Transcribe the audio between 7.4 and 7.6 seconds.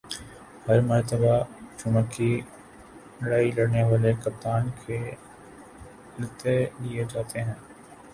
ہیں۔